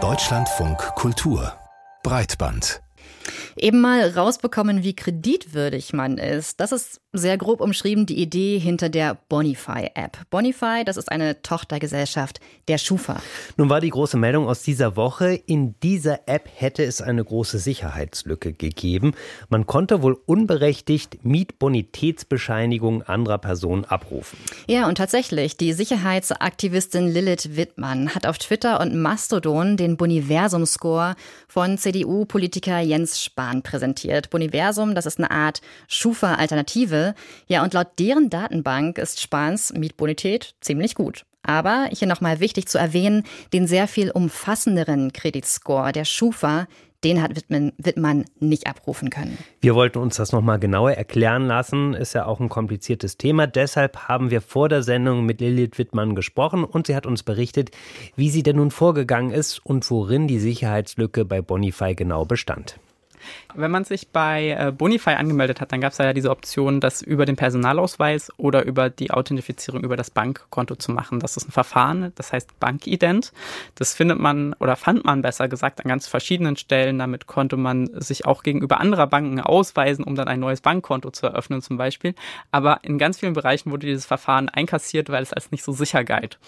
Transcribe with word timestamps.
Deutschlandfunk 0.00 0.78
Kultur 0.94 1.52
Breitband 2.04 2.80
Eben 3.56 3.80
mal 3.80 4.08
rausbekommen, 4.08 4.84
wie 4.84 4.94
kreditwürdig 4.94 5.92
man 5.92 6.16
ist. 6.16 6.60
Das 6.60 6.70
ist 6.70 7.00
sehr 7.14 7.38
grob 7.38 7.62
umschrieben 7.62 8.04
die 8.04 8.20
Idee 8.20 8.58
hinter 8.58 8.90
der 8.90 9.16
Bonify-App. 9.30 10.18
Bonify, 10.28 10.84
das 10.84 10.98
ist 10.98 11.10
eine 11.10 11.40
Tochtergesellschaft 11.40 12.38
der 12.68 12.76
Schufa. 12.76 13.16
Nun 13.56 13.70
war 13.70 13.80
die 13.80 13.88
große 13.88 14.18
Meldung 14.18 14.46
aus 14.46 14.62
dieser 14.62 14.94
Woche, 14.94 15.32
in 15.32 15.74
dieser 15.82 16.28
App 16.28 16.50
hätte 16.54 16.84
es 16.84 17.00
eine 17.00 17.24
große 17.24 17.58
Sicherheitslücke 17.58 18.52
gegeben. 18.52 19.14
Man 19.48 19.66
konnte 19.66 20.02
wohl 20.02 20.18
unberechtigt 20.26 21.24
Mietbonitätsbescheinigungen 21.24 23.00
anderer 23.02 23.38
Personen 23.38 23.86
abrufen. 23.86 24.38
Ja, 24.66 24.86
und 24.86 24.96
tatsächlich, 24.96 25.56
die 25.56 25.72
Sicherheitsaktivistin 25.72 27.08
Lilith 27.08 27.56
Wittmann 27.56 28.14
hat 28.14 28.26
auf 28.26 28.36
Twitter 28.36 28.80
und 28.80 28.94
Mastodon 28.94 29.78
den 29.78 29.96
Boniversum-Score 29.96 31.16
von 31.48 31.78
CDU-Politiker 31.78 32.80
Jens 32.80 33.22
Spahn 33.22 33.62
präsentiert. 33.62 34.28
Boniversum, 34.28 34.94
das 34.94 35.06
ist 35.06 35.18
eine 35.18 35.30
Art 35.30 35.62
Schufa-Alternative. 35.86 36.97
Ja, 37.46 37.62
und 37.62 37.74
laut 37.74 37.88
deren 37.98 38.30
Datenbank 38.30 38.98
ist 38.98 39.20
Spahns 39.20 39.72
Mietbonität 39.72 40.54
ziemlich 40.60 40.94
gut. 40.94 41.24
Aber 41.42 41.88
hier 41.90 42.08
nochmal 42.08 42.40
wichtig 42.40 42.68
zu 42.68 42.78
erwähnen, 42.78 43.24
den 43.52 43.66
sehr 43.66 43.88
viel 43.88 44.10
umfassenderen 44.10 45.12
Kreditscore 45.12 45.92
der 45.92 46.04
Schufa, 46.04 46.66
den 47.04 47.22
hat 47.22 47.36
Wittmann, 47.36 47.72
Wittmann 47.78 48.24
nicht 48.40 48.66
abrufen 48.66 49.08
können. 49.08 49.38
Wir 49.60 49.74
wollten 49.74 49.98
uns 49.98 50.16
das 50.16 50.32
nochmal 50.32 50.58
genauer 50.58 50.92
erklären 50.92 51.46
lassen. 51.46 51.94
Ist 51.94 52.14
ja 52.14 52.26
auch 52.26 52.40
ein 52.40 52.48
kompliziertes 52.48 53.16
Thema. 53.16 53.46
Deshalb 53.46 54.08
haben 54.08 54.30
wir 54.30 54.40
vor 54.40 54.68
der 54.68 54.82
Sendung 54.82 55.24
mit 55.24 55.40
Lilith 55.40 55.78
Wittmann 55.78 56.16
gesprochen 56.16 56.64
und 56.64 56.88
sie 56.88 56.96
hat 56.96 57.06
uns 57.06 57.22
berichtet, 57.22 57.70
wie 58.16 58.30
sie 58.30 58.42
denn 58.42 58.56
nun 58.56 58.72
vorgegangen 58.72 59.30
ist 59.30 59.64
und 59.64 59.88
worin 59.90 60.26
die 60.26 60.40
Sicherheitslücke 60.40 61.24
bei 61.24 61.40
Bonify 61.40 61.94
genau 61.94 62.24
bestand. 62.24 62.80
Wenn 63.54 63.70
man 63.70 63.84
sich 63.84 64.08
bei 64.08 64.56
äh, 64.58 64.72
Bonify 64.72 65.10
angemeldet 65.10 65.60
hat, 65.60 65.72
dann 65.72 65.80
gab 65.80 65.92
es 65.92 65.98
ja 65.98 66.12
diese 66.12 66.30
Option, 66.30 66.80
das 66.80 67.02
über 67.02 67.26
den 67.26 67.36
Personalausweis 67.36 68.32
oder 68.36 68.64
über 68.64 68.90
die 68.90 69.10
Authentifizierung 69.10 69.82
über 69.82 69.96
das 69.96 70.10
Bankkonto 70.10 70.76
zu 70.76 70.92
machen. 70.92 71.20
Das 71.20 71.36
ist 71.36 71.48
ein 71.48 71.52
Verfahren, 71.52 72.12
das 72.14 72.32
heißt 72.32 72.60
Bankident. 72.60 73.32
Das 73.74 73.94
findet 73.94 74.18
man 74.18 74.54
oder 74.54 74.76
fand 74.76 75.04
man 75.04 75.22
besser 75.22 75.48
gesagt 75.48 75.80
an 75.80 75.88
ganz 75.88 76.06
verschiedenen 76.06 76.56
Stellen. 76.56 76.98
Damit 76.98 77.26
konnte 77.26 77.56
man 77.56 77.88
sich 78.00 78.26
auch 78.26 78.42
gegenüber 78.42 78.80
anderer 78.80 79.06
Banken 79.06 79.40
ausweisen, 79.40 80.04
um 80.04 80.14
dann 80.14 80.28
ein 80.28 80.40
neues 80.40 80.60
Bankkonto 80.60 81.10
zu 81.10 81.26
eröffnen 81.26 81.62
zum 81.62 81.76
Beispiel. 81.76 82.14
Aber 82.50 82.80
in 82.82 82.98
ganz 82.98 83.18
vielen 83.18 83.32
Bereichen 83.32 83.70
wurde 83.70 83.86
dieses 83.86 84.06
Verfahren 84.06 84.48
einkassiert, 84.48 85.10
weil 85.10 85.22
es 85.22 85.32
als 85.32 85.50
nicht 85.50 85.64
so 85.64 85.72
sicher 85.72 86.04
galt. 86.04 86.38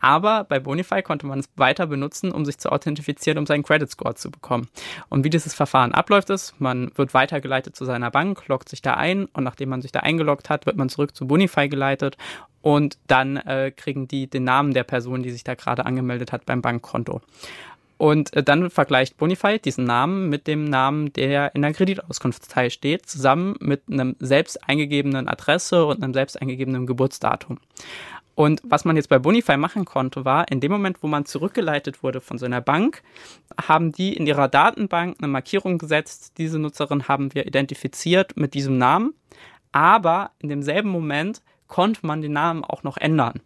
Aber 0.00 0.44
bei 0.44 0.58
Bonify 0.58 1.02
konnte 1.02 1.26
man 1.26 1.40
es 1.40 1.48
weiter 1.56 1.86
benutzen, 1.86 2.32
um 2.32 2.44
sich 2.44 2.58
zu 2.58 2.70
authentifizieren, 2.70 3.38
um 3.38 3.46
seinen 3.46 3.62
Credit 3.62 3.90
Score 3.90 4.14
zu 4.14 4.30
bekommen. 4.30 4.68
Und 5.08 5.24
wie 5.24 5.30
dieses 5.30 5.54
Verfahren 5.54 5.92
abläuft, 5.92 6.19
ist, 6.28 6.60
man 6.60 6.90
wird 6.96 7.14
weitergeleitet 7.14 7.74
zu 7.74 7.86
seiner 7.86 8.10
Bank, 8.10 8.46
loggt 8.48 8.68
sich 8.68 8.82
da 8.82 8.94
ein 8.94 9.26
und 9.26 9.44
nachdem 9.44 9.70
man 9.70 9.80
sich 9.80 9.92
da 9.92 10.00
eingeloggt 10.00 10.50
hat, 10.50 10.66
wird 10.66 10.76
man 10.76 10.90
zurück 10.90 11.16
zu 11.16 11.26
Bonify 11.26 11.68
geleitet 11.68 12.18
und 12.60 12.98
dann 13.06 13.38
äh, 13.38 13.72
kriegen 13.74 14.08
die 14.08 14.28
den 14.28 14.44
Namen 14.44 14.74
der 14.74 14.84
Person, 14.84 15.22
die 15.22 15.30
sich 15.30 15.44
da 15.44 15.54
gerade 15.54 15.86
angemeldet 15.86 16.32
hat 16.32 16.44
beim 16.44 16.60
Bankkonto. 16.60 17.22
Und 17.96 18.34
äh, 18.34 18.42
dann 18.42 18.70
vergleicht 18.70 19.18
Bonify 19.18 19.58
diesen 19.58 19.84
Namen 19.84 20.30
mit 20.30 20.46
dem 20.46 20.64
Namen, 20.64 21.12
der 21.12 21.54
in 21.54 21.62
der 21.62 21.74
Kreditauskunftsteil 21.74 22.70
steht, 22.70 23.06
zusammen 23.06 23.56
mit 23.60 23.82
einem 23.90 24.16
selbst 24.20 24.66
eingegebenen 24.66 25.28
Adresse 25.28 25.84
und 25.84 26.02
einem 26.02 26.14
selbst 26.14 26.40
eingegebenen 26.40 26.86
Geburtsdatum. 26.86 27.58
Und 28.40 28.62
was 28.64 28.86
man 28.86 28.96
jetzt 28.96 29.10
bei 29.10 29.18
Bonify 29.18 29.58
machen 29.58 29.84
konnte, 29.84 30.24
war, 30.24 30.50
in 30.50 30.60
dem 30.60 30.72
Moment, 30.72 31.02
wo 31.02 31.06
man 31.08 31.26
zurückgeleitet 31.26 32.02
wurde 32.02 32.22
von 32.22 32.38
so 32.38 32.46
einer 32.46 32.62
Bank, 32.62 33.02
haben 33.60 33.92
die 33.92 34.16
in 34.16 34.26
ihrer 34.26 34.48
Datenbank 34.48 35.16
eine 35.18 35.28
Markierung 35.28 35.76
gesetzt, 35.76 36.38
diese 36.38 36.58
Nutzerin 36.58 37.06
haben 37.06 37.34
wir 37.34 37.46
identifiziert 37.46 38.38
mit 38.38 38.54
diesem 38.54 38.78
Namen, 38.78 39.12
aber 39.72 40.30
in 40.38 40.48
demselben 40.48 40.88
Moment 40.88 41.42
konnte 41.66 42.06
man 42.06 42.22
den 42.22 42.32
Namen 42.32 42.64
auch 42.64 42.82
noch 42.82 42.96
ändern. 42.96 43.42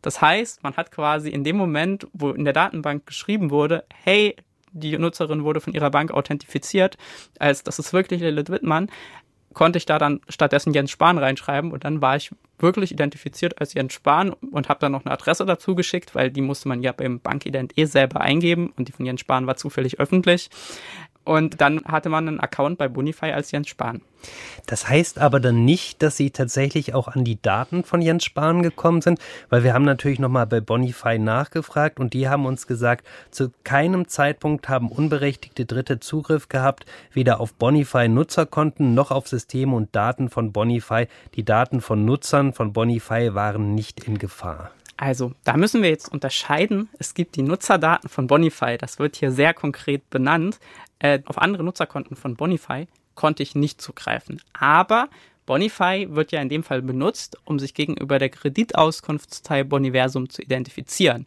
Das 0.00 0.20
heißt, 0.20 0.62
man 0.62 0.76
hat 0.76 0.92
quasi 0.92 1.28
in 1.30 1.42
dem 1.42 1.56
Moment, 1.56 2.06
wo 2.12 2.30
in 2.30 2.44
der 2.44 2.54
Datenbank 2.54 3.04
geschrieben 3.04 3.50
wurde, 3.50 3.82
hey, 4.04 4.36
die 4.70 4.96
Nutzerin 4.96 5.42
wurde 5.42 5.60
von 5.60 5.72
ihrer 5.72 5.90
Bank 5.90 6.12
authentifiziert, 6.12 6.98
als 7.40 7.64
das 7.64 7.80
ist 7.80 7.92
wirklich 7.92 8.20
Lilith 8.20 8.50
Wittmann, 8.50 8.90
konnte 9.56 9.78
ich 9.78 9.86
da 9.86 9.98
dann 9.98 10.20
stattdessen 10.28 10.74
Jens 10.74 10.90
Spahn 10.90 11.16
reinschreiben 11.16 11.72
und 11.72 11.84
dann 11.84 12.02
war 12.02 12.14
ich 12.14 12.30
wirklich 12.58 12.92
identifiziert 12.92 13.58
als 13.58 13.72
Jens 13.72 13.94
Spahn 13.94 14.34
und 14.34 14.68
habe 14.68 14.80
dann 14.80 14.92
noch 14.92 15.06
eine 15.06 15.14
Adresse 15.14 15.46
dazu 15.46 15.74
geschickt, 15.74 16.14
weil 16.14 16.30
die 16.30 16.42
musste 16.42 16.68
man 16.68 16.82
ja 16.82 16.92
beim 16.92 17.20
Bankident 17.20 17.76
eh 17.78 17.86
selber 17.86 18.20
eingeben 18.20 18.74
und 18.76 18.88
die 18.88 18.92
von 18.92 19.06
Jens 19.06 19.22
Spahn 19.22 19.46
war 19.46 19.56
zufällig 19.56 19.98
öffentlich. 19.98 20.50
Und 21.26 21.60
dann 21.60 21.82
hatte 21.84 22.08
man 22.08 22.28
einen 22.28 22.40
Account 22.40 22.78
bei 22.78 22.86
Bonify 22.86 23.32
als 23.32 23.50
Jens 23.50 23.68
Spahn. 23.68 24.00
Das 24.66 24.88
heißt 24.88 25.18
aber 25.18 25.40
dann 25.40 25.64
nicht, 25.64 26.00
dass 26.00 26.16
Sie 26.16 26.30
tatsächlich 26.30 26.94
auch 26.94 27.08
an 27.08 27.24
die 27.24 27.42
Daten 27.42 27.82
von 27.82 28.00
Jens 28.00 28.24
Spahn 28.24 28.62
gekommen 28.62 29.02
sind, 29.02 29.18
weil 29.48 29.64
wir 29.64 29.74
haben 29.74 29.84
natürlich 29.84 30.20
nochmal 30.20 30.46
bei 30.46 30.60
Bonify 30.60 31.18
nachgefragt 31.18 31.98
und 31.98 32.14
die 32.14 32.28
haben 32.28 32.46
uns 32.46 32.68
gesagt, 32.68 33.04
zu 33.32 33.52
keinem 33.64 34.06
Zeitpunkt 34.06 34.68
haben 34.68 34.88
unberechtigte 34.88 35.66
Dritte 35.66 35.98
Zugriff 35.98 36.48
gehabt, 36.48 36.86
weder 37.12 37.40
auf 37.40 37.54
Bonify 37.54 38.08
Nutzerkonten 38.08 38.94
noch 38.94 39.10
auf 39.10 39.26
Systeme 39.26 39.74
und 39.74 39.94
Daten 39.96 40.30
von 40.30 40.52
Bonify. 40.52 41.08
Die 41.34 41.44
Daten 41.44 41.80
von 41.80 42.04
Nutzern 42.04 42.52
von 42.52 42.72
Bonify 42.72 43.34
waren 43.34 43.74
nicht 43.74 44.04
in 44.04 44.18
Gefahr. 44.18 44.70
Also, 44.98 45.32
da 45.44 45.58
müssen 45.58 45.82
wir 45.82 45.90
jetzt 45.90 46.10
unterscheiden. 46.10 46.88
Es 46.98 47.12
gibt 47.12 47.36
die 47.36 47.42
Nutzerdaten 47.42 48.08
von 48.08 48.26
Bonify, 48.26 48.78
das 48.78 48.98
wird 48.98 49.16
hier 49.16 49.30
sehr 49.30 49.52
konkret 49.52 50.08
benannt. 50.08 50.58
Äh, 50.98 51.20
auf 51.26 51.38
andere 51.38 51.62
Nutzerkonten 51.62 52.16
von 52.16 52.36
Bonify 52.36 52.86
konnte 53.14 53.42
ich 53.42 53.54
nicht 53.54 53.80
zugreifen. 53.80 54.40
Aber 54.52 55.08
Bonify 55.46 56.08
wird 56.10 56.32
ja 56.32 56.40
in 56.40 56.48
dem 56.48 56.62
Fall 56.62 56.82
benutzt, 56.82 57.38
um 57.44 57.58
sich 57.58 57.74
gegenüber 57.74 58.18
der 58.18 58.30
Kreditauskunftsteil 58.30 59.64
Boniversum 59.64 60.28
zu 60.28 60.42
identifizieren. 60.42 61.26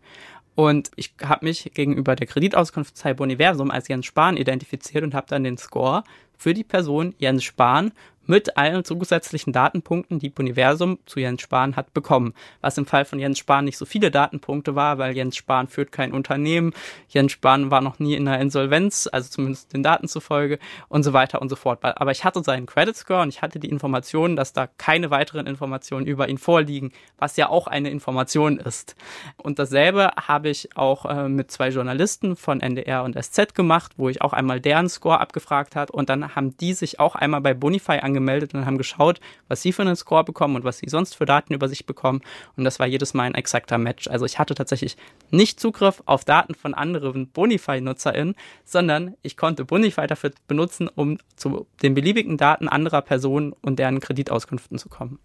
Und 0.56 0.92
ich 0.98 1.14
habe 1.24 1.46
mich 1.46 1.72
gegenüber 1.74 2.16
der 2.16 2.28
Kreditauskunftsteil 2.28 3.16
Boniversum 3.16 3.72
als 3.72 3.88
Jens 3.88 4.06
Spahn 4.06 4.36
identifiziert 4.36 5.06
und 5.06 5.14
habe 5.14 5.28
dann 5.30 5.46
den 5.46 5.58
Score 5.58 6.04
für 6.38 6.54
die 6.54 6.66
Person 6.66 7.16
Jens 7.18 7.46
Spahn 7.46 7.94
mit 8.30 8.58
allen 8.58 8.86
zusätzlichen 8.86 9.54
Datenpunkten, 9.54 10.20
die 10.20 10.32
Universum 10.38 11.00
zu 11.08 11.20
Jens 11.20 11.42
Spahn 11.42 11.76
hat 11.76 11.96
bekommen. 11.96 12.36
Was 12.62 12.78
im 12.78 12.86
Fall 12.86 13.04
von 13.04 13.18
Jens 13.18 13.40
Spahn 13.40 13.66
nicht 13.66 13.78
so 13.78 13.86
viele 13.86 14.12
Datenpunkte 14.12 14.76
war, 14.76 15.00
weil 15.00 15.18
Jens 15.18 15.36
Spahn 15.36 15.68
führt 15.68 15.92
kein 15.92 16.14
Unternehmen, 16.14 16.74
Jens 17.08 17.32
Spahn 17.32 17.72
war 17.72 17.82
noch 17.82 17.98
nie 17.98 18.14
in 18.14 18.28
einer 18.28 18.40
Insolvenz, 18.40 19.10
also 19.12 19.30
zumindest 19.30 19.74
den 19.74 19.82
Daten 19.82 20.08
zufolge 20.08 20.60
und 20.90 21.02
so 21.02 21.12
weiter 21.12 21.42
und 21.42 21.50
so 21.50 21.56
fort. 21.56 21.80
Aber 21.84 22.12
ich 22.12 22.24
hatte 22.24 22.44
seinen 22.44 22.68
Credit 22.68 22.96
Score 22.96 23.24
und 23.24 23.30
ich 23.30 23.42
hatte 23.42 23.60
die 23.60 23.70
Information, 23.70 24.36
dass 24.36 24.54
da 24.54 24.68
keine 24.78 25.10
weiteren 25.10 25.48
Informationen 25.48 26.06
über 26.06 26.30
ihn 26.30 26.38
vorliegen, 26.38 26.92
was 27.18 27.36
ja 27.36 27.50
auch 27.50 27.66
eine 27.66 27.90
Information 27.90 28.60
ist. 28.60 28.96
Und 29.38 29.58
dasselbe 29.58 30.12
habe 30.28 30.50
ich 30.50 30.78
auch 30.78 31.06
äh, 31.06 31.28
mit 31.28 31.50
zwei 31.50 31.70
Journalisten 31.70 32.36
von 32.36 32.62
NDR 32.62 33.04
und 33.04 33.20
SZ 33.20 33.56
gemacht, 33.56 33.94
wo 33.98 34.08
ich 34.08 34.22
auch 34.22 34.34
einmal 34.34 34.62
deren 34.62 34.88
Score 34.88 35.20
abgefragt 35.20 35.76
hat 35.76 35.90
und 35.90 36.10
dann 36.10 36.36
haben 36.36 36.56
die 36.58 36.74
sich 36.74 37.00
auch 37.00 37.16
einmal 37.16 37.42
bei 37.42 37.56
Bonify 37.56 37.98
angemeldet 38.02 38.19
angemeldet 38.20 38.54
und 38.54 38.66
haben 38.66 38.78
geschaut, 38.78 39.20
was 39.48 39.62
sie 39.62 39.72
für 39.72 39.82
einen 39.82 39.96
Score 39.96 40.24
bekommen 40.24 40.56
und 40.56 40.64
was 40.64 40.80
sie 40.80 40.90
sonst 40.90 41.16
für 41.16 41.26
Daten 41.26 41.54
über 41.54 41.68
sich 41.68 41.86
bekommen. 41.86 42.22
Und 42.56 42.66
das 42.66 42.80
war 42.80 42.86
jedes 42.86 43.14
Mal 43.14 43.24
ein 43.24 43.36
exakter 43.36 43.78
Match. 43.78 44.08
Also 44.08 44.26
ich 44.26 44.38
hatte 44.38 44.56
tatsächlich 44.56 44.98
nicht 45.32 45.60
Zugriff 45.60 46.04
auf 46.06 46.26
Daten 46.26 46.54
von 46.54 46.74
anderen 46.74 47.28
Bonify-NutzerInnen, 47.30 48.36
sondern 48.66 49.16
ich 49.22 49.38
konnte 49.38 49.66
Bonify 49.66 50.08
dafür 50.08 50.32
benutzen, 50.48 50.90
um 50.94 51.18
zu 51.36 51.66
den 51.82 51.94
beliebigen 51.94 52.38
Daten 52.38 52.68
anderer 52.68 53.02
Personen 53.02 53.54
und 53.62 53.80
deren 53.80 54.00
Kreditauskünften 54.00 54.78
zu 54.78 54.90
kommen. 54.90 55.20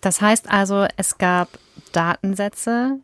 Das 0.00 0.20
heißt 0.20 0.50
also, 0.50 0.86
es 0.96 1.18
gab 1.18 1.48
Datensätze, 1.92 2.98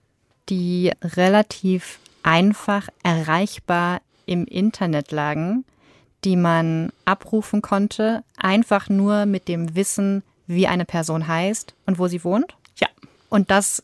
die 0.49 0.93
relativ 1.03 1.99
einfach 2.23 2.89
erreichbar 3.03 4.01
im 4.27 4.45
Internet 4.45 5.11
lagen 5.11 5.65
die 6.25 6.37
man 6.37 6.93
abrufen 7.05 7.63
konnte, 7.63 8.23
einfach 8.37 8.89
nur 8.89 9.27
mit 9.27 9.49
dem 9.49 9.75
Wissen, 9.75 10.23
wie 10.47 10.67
eine 10.67 10.85
Person 10.85 11.29
heißt 11.29 11.75
und 11.87 11.99
wo 11.99 12.09
sie 12.09 12.25
wohnt? 12.25 12.57
Ja. 12.79 12.89
Und 13.29 13.51
das 13.51 13.83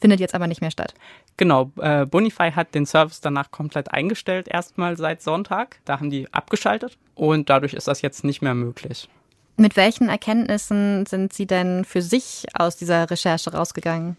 findet 0.00 0.20
jetzt 0.20 0.34
aber 0.34 0.46
nicht 0.46 0.60
mehr 0.60 0.70
statt. 0.70 0.94
Genau, 1.36 1.70
äh, 1.80 2.04
Bonify 2.04 2.50
hat 2.50 2.74
den 2.74 2.84
Service 2.84 3.20
danach 3.20 3.52
komplett 3.52 3.92
eingestellt, 3.92 4.48
erstmal 4.48 4.96
seit 4.96 5.22
Sonntag. 5.22 5.78
Da 5.84 6.00
haben 6.00 6.10
die 6.10 6.32
abgeschaltet 6.32 6.98
und 7.14 7.48
dadurch 7.48 7.74
ist 7.74 7.86
das 7.86 8.02
jetzt 8.02 8.24
nicht 8.24 8.42
mehr 8.42 8.54
möglich. 8.54 9.08
Mit 9.56 9.76
welchen 9.76 10.08
Erkenntnissen 10.08 11.06
sind 11.06 11.32
Sie 11.32 11.46
denn 11.46 11.84
für 11.84 12.02
sich 12.02 12.46
aus 12.54 12.76
dieser 12.76 13.10
Recherche 13.10 13.52
rausgegangen? 13.52 14.16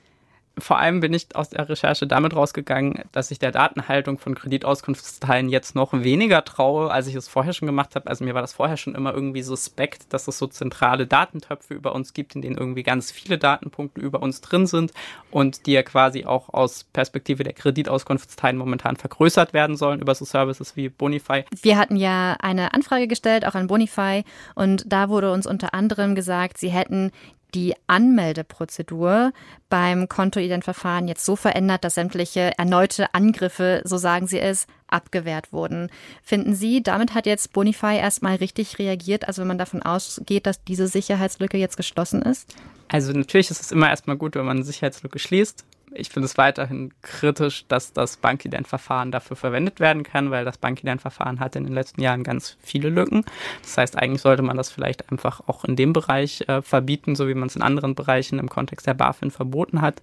Vor 0.62 0.80
allem 0.80 1.00
bin 1.00 1.14
ich 1.14 1.36
aus 1.36 1.50
der 1.50 1.68
Recherche 1.68 2.08
damit 2.08 2.36
rausgegangen, 2.36 3.04
dass 3.12 3.32
ich 3.32 3.40
der 3.40 3.52
Datenhaltung 3.52 4.18
von 4.18 4.36
Kreditauskunftsteilen 4.36 5.50
jetzt 5.50 5.76
noch 5.76 5.94
weniger 5.94 6.44
traue, 6.44 6.92
als 6.92 7.08
ich 7.08 7.16
es 7.16 7.28
vorher 7.28 7.54
schon 7.54 7.66
gemacht 7.66 7.96
habe. 7.96 8.10
Also 8.10 8.24
mir 8.24 8.34
war 8.34 8.42
das 8.42 8.54
vorher 8.54 8.78
schon 8.78 8.96
immer 8.96 9.14
irgendwie 9.14 9.42
suspekt, 9.42 10.14
dass 10.14 10.28
es 10.28 10.38
so 10.38 10.48
zentrale 10.48 11.08
Datentöpfe 11.08 11.74
über 11.74 11.94
uns 11.96 12.14
gibt, 12.14 12.36
in 12.36 12.42
denen 12.42 12.58
irgendwie 12.58 12.84
ganz 12.84 13.12
viele 13.12 13.38
Datenpunkte 13.38 14.02
über 14.02 14.22
uns 14.22 14.42
drin 14.42 14.68
sind 14.68 14.92
und 15.32 15.66
die 15.66 15.74
ja 15.74 15.84
quasi 15.84 16.26
auch 16.26 16.54
aus 16.54 16.84
Perspektive 16.84 17.44
der 17.44 17.54
Kreditauskunftsteilen 17.54 18.58
momentan 18.58 18.96
vergrößert 18.96 19.54
werden 19.54 19.78
sollen 19.78 20.02
über 20.02 20.16
so 20.16 20.26
Services 20.26 20.76
wie 20.76 20.90
Bonify. 20.90 21.46
Wir 21.62 21.78
hatten 21.78 21.96
ja 21.96 22.36
eine 22.40 22.74
Anfrage 22.74 23.08
gestellt, 23.08 23.46
auch 23.46 23.56
an 23.56 23.68
Bonify, 23.68 24.24
und 24.56 24.84
da 24.88 25.10
wurde 25.10 25.32
uns 25.32 25.48
unter 25.48 25.74
anderem 25.74 26.16
gesagt, 26.16 26.58
sie 26.58 26.70
hätten 26.70 27.12
die 27.54 27.74
Anmeldeprozedur 27.88 29.32
beim 29.70 30.08
Kontoidentverfahren 30.08 31.08
jetzt 31.08 31.26
so 31.26 31.36
verändert, 31.36 31.84
dass 31.84 31.96
sämtliche 31.96 32.58
erneute 32.58 33.14
Angriffe, 33.14 33.82
so 33.84 33.98
sagen 33.98 34.28
Sie 34.28 34.40
es, 34.40 34.68
abgewehrt 34.88 35.54
wurden. 35.54 35.90
Finden 36.24 36.56
Sie, 36.56 36.82
damit 36.82 37.14
hat 37.14 37.26
jetzt 37.26 37.54
Bonify 37.54 37.98
erstmal 37.98 38.36
richtig 38.36 38.80
reagiert, 38.80 39.28
also 39.28 39.42
wenn 39.42 39.48
man 39.48 39.58
davon 39.58 39.84
ausgeht, 39.84 40.46
dass 40.46 40.64
diese 40.64 40.88
Sicherheitslücke 40.88 41.58
jetzt 41.58 41.78
geschlossen 41.78 42.22
ist? 42.22 42.56
Also 42.88 43.14
natürlich 43.14 43.52
ist 43.52 43.62
es 43.62 43.72
immer 43.72 43.90
erstmal 43.90 44.18
gut, 44.18 44.36
wenn 44.36 44.46
man 44.46 44.58
eine 44.58 44.66
Sicherheitslücke 44.66 45.20
schließt 45.20 45.66
ich 45.94 46.10
finde 46.10 46.26
es 46.26 46.38
weiterhin 46.38 46.94
kritisch, 47.02 47.66
dass 47.68 47.94
das 47.94 48.18
Bankident-Verfahren 48.18 49.12
dafür 49.12 49.36
verwendet 49.36 49.80
werden 49.80 50.04
kann, 50.04 50.32
weil 50.32 50.46
das 50.46 50.58
Bankident-Verfahren 50.58 51.40
hat 51.40 51.56
in 51.56 51.64
den 51.64 51.74
letzten 51.74 52.02
Jahren 52.02 52.24
ganz 52.24 52.58
viele 52.62 52.90
Lücken. 52.90 53.24
Das 53.62 53.78
heißt, 53.78 53.98
eigentlich 53.98 54.22
sollte 54.22 54.44
man 54.44 54.58
das 54.58 54.70
vielleicht 54.70 55.12
einfach 55.12 55.42
auch 55.48 55.66
in 55.66 55.76
dem 55.76 55.94
Bereich 55.94 56.48
äh, 56.48 56.62
verbieten, 56.62 57.16
so 57.16 57.28
wie 57.28 57.34
man 57.34 57.48
es 57.48 57.56
in 57.56 57.62
anderen 57.62 57.96
Bereichen 57.96 58.40
im 58.40 58.50
Kontext 58.50 58.88
der 58.88 58.94
BaFin 58.94 59.32
verboten 59.32 59.82
hat. 59.82 60.02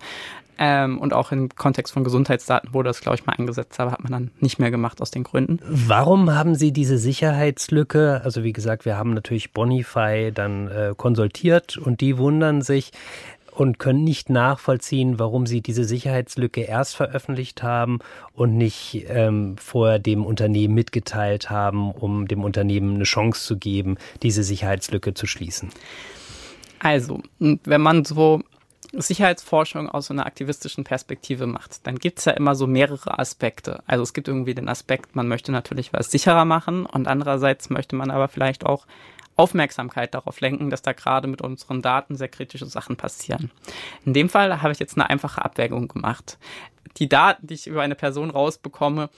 Ähm, 0.59 0.99
und 0.99 1.13
auch 1.13 1.33
im 1.33 1.51
Kontext 1.51 1.93
von 1.93 2.03
Gesundheitsdaten 2.03 2.73
wurde 2.73 2.89
das, 2.89 3.01
glaube 3.01 3.17
ich, 3.17 3.27
mal 3.27 3.35
eingesetzt, 3.35 3.79
aber 3.79 3.93
hat 3.93 4.03
man 4.03 4.13
dann 4.13 4.31
nicht 4.41 4.59
mehr 4.59 4.71
gemacht 4.71 5.03
aus 5.03 5.11
den 5.11 5.23
Gründen. 5.23 5.59
Warum 5.69 6.33
haben 6.33 6.55
Sie 6.55 6.73
diese 6.73 6.97
Sicherheitslücke? 6.97 8.23
Also 8.25 8.43
wie 8.43 8.55
gesagt, 8.55 8.87
wir 8.87 8.97
haben 8.97 9.13
natürlich 9.13 9.53
Bonify 9.53 10.33
dann 10.33 10.69
äh, 10.69 10.95
konsultiert 10.97 11.77
und 11.77 12.01
die 12.01 12.17
wundern 12.17 12.63
sich, 12.63 12.93
und 13.57 13.79
können 13.79 14.05
nicht 14.05 14.29
nachvollziehen, 14.29 15.19
warum 15.19 15.47
sie 15.47 15.63
diese 15.63 15.85
Sicherheitslücke 15.85 16.61
erst 16.61 16.95
veröffentlicht 16.95 17.63
haben 17.63 18.01
und 18.35 18.57
nicht 18.57 19.07
ähm, 19.09 19.57
vorher 19.57 19.99
dem 19.99 20.27
Unternehmen 20.27 20.75
mitgeteilt 20.75 21.49
haben, 21.49 21.91
um 21.91 22.29
dem 22.29 22.45
Unternehmen 22.45 22.97
eine 22.97 23.05
Chance 23.05 23.47
zu 23.47 23.57
geben, 23.57 23.97
diese 24.23 24.43
Sicherheitslücke 24.43 25.15
zu 25.15 25.27
schließen. 25.27 25.71
Also, 26.81 27.23
wenn 27.39 27.81
man 27.81 28.05
so 28.05 28.43
Sicherheitsforschung 28.93 29.89
aus 29.89 30.07
so 30.07 30.15
einer 30.15 30.27
aktivistischen 30.27 30.85
Perspektive 30.85 31.47
macht, 31.47 31.87
dann 31.87 31.99
gibt 31.99 32.19
es 32.19 32.27
ja 32.27 32.33
immer 32.33 32.55
so 32.55 32.67
mehrere 32.67 33.19
Aspekte. 33.19 33.83
Also 33.87 34.03
es 34.03 34.13
gibt 34.13 34.29
irgendwie 34.29 34.55
den 34.55 34.69
Aspekt, 34.69 35.17
man 35.17 35.29
möchte 35.29 35.51
natürlich 35.51 35.95
was 35.95 36.11
sicherer 36.11 36.45
machen 36.45 36.85
und 36.85 37.09
andererseits 37.09 37.71
möchte 37.71 37.97
man 37.97 38.11
aber 38.11 38.29
vielleicht 38.29 38.67
auch 38.67 38.87
Aufmerksamkeit 39.37 40.15
darauf 40.15 40.41
lenken, 40.41 40.71
dass 40.71 40.83
da 40.83 40.93
gerade 40.93 41.29
mit 41.29 41.43
unseren 41.43 41.83
Daten 41.83 42.17
sehr 42.17 42.29
kritische 42.29 42.67
Sachen 42.67 42.97
passieren. 42.97 43.51
In 44.05 44.15
dem 44.15 44.29
Fall 44.29 44.63
habe 44.63 44.73
ich 44.73 44.79
jetzt 44.79 44.97
eine 44.97 45.09
einfache 45.09 45.45
Abwägung 45.45 45.89
gemacht. 45.89 46.39
Die 46.97 47.09
Daten, 47.09 47.47
die 47.47 47.55
ich 47.55 47.67
über 47.67 47.83
eine 47.83 47.95
Person 47.95 48.31
rausbekomme, 48.31 49.11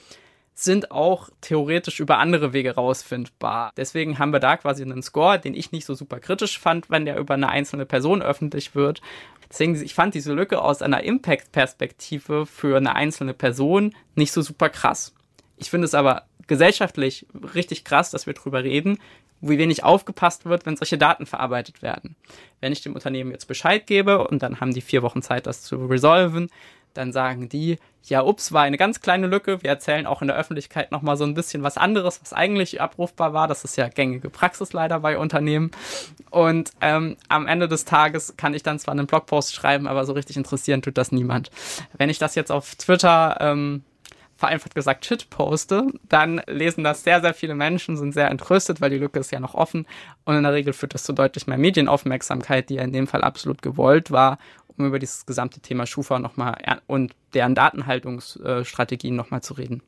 sind 0.53 0.91
auch 0.91 1.29
theoretisch 1.39 2.01
über 2.01 2.17
andere 2.17 2.51
Wege 2.51 2.75
rausfindbar. 2.75 3.71
Deswegen 3.77 4.19
haben 4.19 4.33
wir 4.33 4.41
da 4.41 4.57
quasi 4.57 4.83
einen 4.83 5.01
Score, 5.01 5.39
den 5.39 5.53
ich 5.53 5.71
nicht 5.71 5.85
so 5.85 5.93
super 5.93 6.19
kritisch 6.19 6.59
fand, 6.59 6.89
wenn 6.89 7.05
der 7.05 7.17
über 7.17 7.35
eine 7.35 7.47
einzelne 7.47 7.85
Person 7.85 8.21
öffentlich 8.21 8.75
wird. 8.75 9.01
Deswegen, 9.49 9.81
ich 9.81 9.93
fand 9.93 10.15
diese 10.15 10.33
Lücke 10.33 10.61
aus 10.61 10.81
einer 10.81 11.03
Impact-Perspektive 11.03 12.45
für 12.45 12.75
eine 12.75 12.95
einzelne 12.95 13.33
Person 13.33 13.95
nicht 14.15 14.33
so 14.33 14.41
super 14.41 14.69
krass. 14.69 15.13
Ich 15.57 15.69
finde 15.69 15.85
es 15.85 15.93
aber 15.93 16.23
gesellschaftlich 16.47 17.25
richtig 17.55 17.85
krass, 17.85 18.11
dass 18.11 18.27
wir 18.27 18.33
drüber 18.33 18.63
reden, 18.63 18.99
wie 19.41 19.57
wenig 19.57 19.83
aufgepasst 19.83 20.45
wird, 20.45 20.65
wenn 20.65 20.75
solche 20.75 20.97
Daten 20.97 21.25
verarbeitet 21.25 21.81
werden. 21.81 22.15
Wenn 22.59 22.71
ich 22.71 22.81
dem 22.81 22.93
Unternehmen 22.93 23.31
jetzt 23.31 23.47
Bescheid 23.47 23.87
gebe 23.87 24.27
und 24.27 24.43
dann 24.43 24.59
haben 24.59 24.73
die 24.73 24.81
vier 24.81 25.01
Wochen 25.01 25.21
Zeit, 25.21 25.47
das 25.47 25.61
zu 25.61 25.85
resolven, 25.85 26.49
dann 26.93 27.13
sagen 27.13 27.49
die, 27.49 27.77
ja, 28.03 28.23
ups, 28.23 28.51
war 28.51 28.63
eine 28.63 28.77
ganz 28.77 29.01
kleine 29.01 29.27
Lücke. 29.27 29.61
Wir 29.61 29.69
erzählen 29.69 30.07
auch 30.07 30.21
in 30.21 30.27
der 30.27 30.37
Öffentlichkeit 30.37 30.91
nochmal 30.91 31.17
so 31.17 31.23
ein 31.23 31.33
bisschen 31.33 31.63
was 31.63 31.77
anderes, 31.77 32.21
was 32.21 32.33
eigentlich 32.33 32.81
abrufbar 32.81 33.33
war. 33.33 33.47
Das 33.47 33.63
ist 33.63 33.75
ja 33.75 33.87
gängige 33.87 34.29
Praxis 34.29 34.73
leider 34.73 34.99
bei 34.99 35.17
Unternehmen. 35.17 35.71
Und 36.31 36.71
ähm, 36.81 37.17
am 37.27 37.47
Ende 37.47 37.67
des 37.67 37.85
Tages 37.85 38.35
kann 38.37 38.53
ich 38.53 38.63
dann 38.63 38.79
zwar 38.79 38.93
einen 38.93 39.07
Blogpost 39.07 39.53
schreiben, 39.53 39.87
aber 39.87 40.05
so 40.05 40.13
richtig 40.13 40.37
interessieren 40.37 40.81
tut 40.81 40.97
das 40.97 41.11
niemand. 41.11 41.51
Wenn 41.97 42.09
ich 42.09 42.19
das 42.19 42.35
jetzt 42.35 42.51
auf 42.51 42.75
Twitter 42.75 43.37
ähm, 43.39 43.83
vereinfacht 44.39 44.73
gesagt 44.73 45.05
Shit 45.05 45.29
poste, 45.29 45.87
dann 46.07 46.41
lesen 46.47 46.85
das 46.85 47.03
sehr, 47.03 47.19
sehr 47.19 47.33
viele 47.33 47.55
Menschen, 47.55 47.97
sind 47.97 48.13
sehr 48.13 48.31
entrüstet, 48.31 48.79
weil 48.79 48.89
die 48.89 48.97
Lücke 48.97 49.19
ist 49.19 49.31
ja 49.31 49.41
noch 49.41 49.53
offen. 49.53 49.85
Und 50.23 50.35
in 50.37 50.43
der 50.43 50.53
Regel 50.53 50.71
führt 50.71 50.93
das 50.93 51.03
zu 51.03 51.11
deutlich 51.11 51.45
mehr 51.45 51.57
Medienaufmerksamkeit, 51.57 52.69
die 52.69 52.75
ja 52.75 52.83
in 52.83 52.93
dem 52.93 53.05
Fall 53.05 53.21
absolut 53.21 53.61
gewollt 53.61 54.11
war, 54.11 54.39
um 54.77 54.85
über 54.85 54.97
dieses 54.97 55.25
gesamte 55.25 55.59
Thema 55.59 55.85
Schufa 55.85 56.19
nochmal 56.19 56.55
und 56.87 57.13
deren 57.33 57.53
Datenhaltungsstrategien 57.53 59.13
nochmal 59.13 59.43
zu 59.43 59.55
reden. 59.55 59.83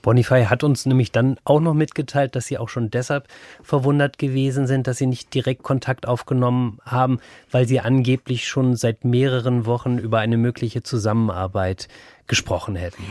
Bonify 0.00 0.46
hat 0.46 0.64
uns 0.64 0.86
nämlich 0.86 1.12
dann 1.12 1.36
auch 1.44 1.60
noch 1.60 1.74
mitgeteilt, 1.74 2.34
dass 2.34 2.46
sie 2.46 2.56
auch 2.56 2.70
schon 2.70 2.90
deshalb 2.90 3.28
verwundert 3.62 4.18
gewesen 4.18 4.66
sind, 4.66 4.86
dass 4.86 4.96
sie 4.96 5.06
nicht 5.06 5.34
direkt 5.34 5.62
Kontakt 5.62 6.08
aufgenommen 6.08 6.78
haben, 6.86 7.20
weil 7.50 7.68
sie 7.68 7.78
angeblich 7.78 8.48
schon 8.48 8.74
seit 8.74 9.04
mehreren 9.04 9.66
Wochen 9.66 9.98
über 9.98 10.18
eine 10.18 10.38
mögliche 10.38 10.82
Zusammenarbeit 10.82 11.88
gesprochen 12.26 12.74
hätten. 12.74 13.04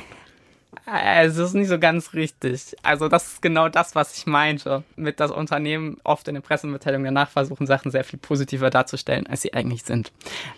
Also, 0.85 1.43
es 1.43 1.49
ist 1.49 1.55
nicht 1.55 1.67
so 1.67 1.79
ganz 1.79 2.13
richtig. 2.13 2.75
Also, 2.81 3.07
das 3.07 3.33
ist 3.33 3.41
genau 3.41 3.69
das, 3.69 3.93
was 3.93 4.17
ich 4.17 4.25
meinte. 4.25 4.83
Mit 4.95 5.19
das 5.19 5.29
Unternehmen 5.29 5.97
oft 6.03 6.27
in 6.27 6.35
den 6.35 6.41
Pressemitteilungen 6.41 7.05
danach 7.05 7.29
versuchen, 7.29 7.67
Sachen 7.67 7.91
sehr 7.91 8.03
viel 8.03 8.19
positiver 8.19 8.69
darzustellen, 8.69 9.27
als 9.27 9.41
sie 9.41 9.53
eigentlich 9.53 9.83
sind. 9.83 10.11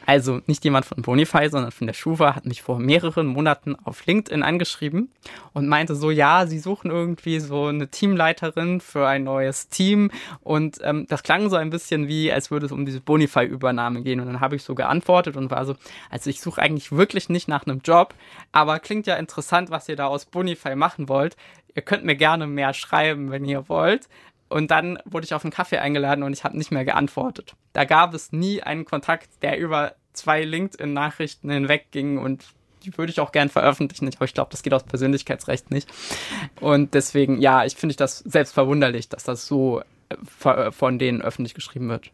Also, 0.05 0.41
nicht 0.45 0.63
jemand 0.63 0.85
von 0.85 1.01
Bonify, 1.01 1.49
sondern 1.49 1.71
von 1.71 1.87
der 1.87 1.93
Schufa 1.93 2.35
hat 2.35 2.45
mich 2.45 2.61
vor 2.61 2.79
mehreren 2.79 3.27
Monaten 3.27 3.75
auf 3.83 4.05
LinkedIn 4.05 4.43
angeschrieben 4.43 5.09
und 5.53 5.67
meinte 5.67 5.95
so, 5.95 6.11
ja, 6.11 6.45
sie 6.45 6.59
suchen 6.59 6.91
irgendwie 6.91 7.39
so 7.39 7.65
eine 7.65 7.87
Teamleiterin 7.87 8.81
für 8.81 9.07
ein 9.07 9.23
neues 9.23 9.69
Team. 9.69 10.11
Und 10.41 10.79
ähm, 10.83 11.05
das 11.09 11.23
klang 11.23 11.49
so 11.49 11.55
ein 11.55 11.69
bisschen 11.69 12.07
wie, 12.07 12.31
als 12.31 12.51
würde 12.51 12.67
es 12.67 12.71
um 12.71 12.85
diese 12.85 13.01
Bonify-Übernahme 13.01 14.03
gehen. 14.03 14.19
Und 14.19 14.27
dann 14.27 14.39
habe 14.39 14.55
ich 14.55 14.63
so 14.63 14.75
geantwortet 14.75 15.37
und 15.37 15.51
war 15.51 15.65
so, 15.65 15.75
also 16.09 16.29
ich 16.29 16.39
suche 16.39 16.61
eigentlich 16.61 16.91
wirklich 16.91 17.29
nicht 17.29 17.47
nach 17.47 17.65
einem 17.65 17.81
Job, 17.83 18.13
aber 18.51 18.79
klingt 18.79 19.07
ja 19.07 19.15
interessant, 19.15 19.69
was 19.69 19.89
ihr 19.89 19.95
da 19.95 20.02
aus 20.07 20.25
Bonify 20.25 20.75
machen 20.75 21.09
wollt, 21.09 21.35
ihr 21.75 21.81
könnt 21.81 22.05
mir 22.05 22.15
gerne 22.15 22.47
mehr 22.47 22.73
schreiben, 22.73 23.31
wenn 23.31 23.45
ihr 23.45 23.69
wollt. 23.69 24.07
Und 24.49 24.69
dann 24.69 24.99
wurde 25.05 25.25
ich 25.25 25.33
auf 25.33 25.43
einen 25.43 25.51
Kaffee 25.51 25.79
eingeladen 25.79 26.23
und 26.23 26.33
ich 26.33 26.43
habe 26.43 26.57
nicht 26.57 26.71
mehr 26.71 26.85
geantwortet. 26.85 27.55
Da 27.73 27.85
gab 27.85 28.13
es 28.13 28.31
nie 28.31 28.61
einen 28.61 28.85
Kontakt, 28.85 29.29
der 29.41 29.57
über 29.57 29.95
zwei 30.13 30.43
LinkedIn-Nachrichten 30.43 31.49
hinweg 31.49 31.87
ging 31.91 32.19
und 32.19 32.45
die 32.85 32.95
würde 32.97 33.11
ich 33.11 33.19
auch 33.19 33.31
gern 33.31 33.49
veröffentlichen, 33.49 34.09
aber 34.15 34.25
ich 34.25 34.33
glaube, 34.33 34.51
das 34.51 34.61
geht 34.61 34.73
aus 34.73 34.83
Persönlichkeitsrecht 34.83 35.71
nicht. 35.71 35.89
Und 36.59 36.93
deswegen, 36.93 37.39
ja, 37.39 37.65
ich 37.65 37.75
finde 37.75 37.95
das 37.95 38.19
selbst 38.19 38.53
verwunderlich, 38.53 39.09
dass 39.09 39.23
das 39.23 39.47
so 39.47 39.81
von 40.25 40.99
denen 40.99 41.21
öffentlich 41.21 41.53
geschrieben 41.53 41.89
wird 41.89 42.11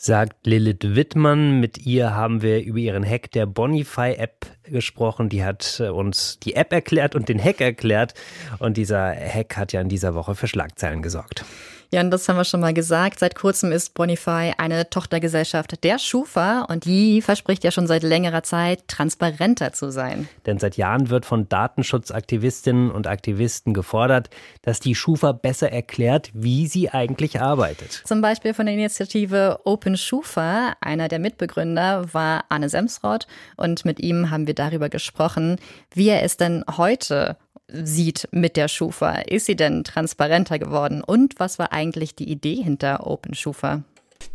sagt 0.00 0.46
Lilith 0.46 0.96
Wittmann. 0.96 1.60
Mit 1.60 1.84
ihr 1.84 2.14
haben 2.14 2.40
wir 2.40 2.62
über 2.62 2.78
ihren 2.78 3.04
Hack 3.04 3.30
der 3.32 3.44
Bonify-App 3.44 4.46
gesprochen. 4.64 5.28
Die 5.28 5.44
hat 5.44 5.78
äh, 5.78 5.88
uns 5.88 6.38
die 6.40 6.54
App 6.54 6.72
erklärt 6.72 7.14
und 7.14 7.28
den 7.28 7.42
Hack 7.42 7.60
erklärt. 7.60 8.14
Und 8.58 8.78
dieser 8.78 9.14
Hack 9.14 9.58
hat 9.58 9.72
ja 9.72 9.80
in 9.80 9.90
dieser 9.90 10.14
Woche 10.14 10.34
für 10.34 10.48
Schlagzeilen 10.48 11.02
gesorgt. 11.02 11.44
Ja, 11.92 12.00
und 12.02 12.12
das 12.12 12.28
haben 12.28 12.36
wir 12.36 12.44
schon 12.44 12.60
mal 12.60 12.72
gesagt. 12.72 13.18
Seit 13.18 13.34
kurzem 13.34 13.72
ist 13.72 13.94
Bonify 13.94 14.52
eine 14.58 14.88
Tochtergesellschaft 14.88 15.82
der 15.82 15.98
Schufa 15.98 16.62
und 16.68 16.84
die 16.84 17.20
verspricht 17.20 17.64
ja 17.64 17.72
schon 17.72 17.88
seit 17.88 18.04
längerer 18.04 18.44
Zeit, 18.44 18.86
transparenter 18.86 19.72
zu 19.72 19.90
sein. 19.90 20.28
Denn 20.46 20.58
seit 20.58 20.76
Jahren 20.76 21.10
wird 21.10 21.26
von 21.26 21.48
Datenschutzaktivistinnen 21.48 22.92
und 22.92 23.08
Aktivisten 23.08 23.74
gefordert, 23.74 24.30
dass 24.62 24.78
die 24.78 24.94
Schufa 24.94 25.32
besser 25.32 25.72
erklärt, 25.72 26.30
wie 26.32 26.68
sie 26.68 26.90
eigentlich 26.90 27.40
arbeitet. 27.40 28.02
Zum 28.04 28.20
Beispiel 28.20 28.54
von 28.54 28.66
der 28.66 28.74
Initiative 28.76 29.58
Open 29.64 29.96
Schufa. 29.96 30.74
Einer 30.80 31.08
der 31.08 31.18
Mitbegründer 31.18 32.14
war 32.14 32.44
Arne 32.50 32.68
Semsrott 32.68 33.26
und 33.56 33.84
mit 33.84 33.98
ihm 33.98 34.30
haben 34.30 34.46
wir 34.46 34.54
darüber 34.54 34.90
gesprochen, 34.90 35.56
wie 35.92 36.08
er 36.08 36.22
es 36.22 36.36
denn 36.36 36.64
heute 36.76 37.36
sieht 37.72 38.28
mit 38.32 38.56
der 38.56 38.68
Schufa. 38.68 39.12
Ist 39.20 39.46
sie 39.46 39.56
denn 39.56 39.84
transparenter 39.84 40.58
geworden? 40.58 41.02
Und 41.02 41.34
was 41.38 41.58
war 41.58 41.72
eigentlich 41.72 42.14
die 42.14 42.30
Idee 42.30 42.62
hinter 42.62 43.06
Open 43.06 43.34
Schufa? 43.34 43.82